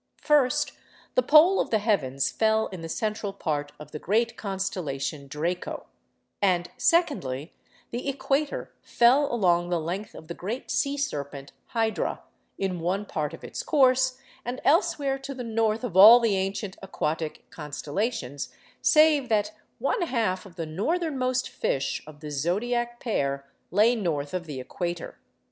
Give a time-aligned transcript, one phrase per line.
[0.23, 0.71] First,
[1.13, 5.85] the pole of the heavens fell in the central part of the great constellation Draco;
[6.41, 7.53] and, secondly,
[7.91, 12.23] the equator fell along the length of the great sea serpent Hydra,
[12.57, 16.77] in one part of its course, and elsewhere to the north of all the ancient
[16.81, 18.49] aquatic constellations,
[18.81, 24.47] save that one half of the northernmost fish (of the zodiac pair) lay north of
[24.47, 25.19] the equator.